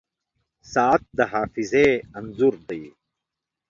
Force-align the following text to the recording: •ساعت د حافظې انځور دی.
•ساعت 0.73 1.01
د 1.17 1.19
حافظې 1.31 1.87
انځور 2.17 2.55
دی. 2.69 2.83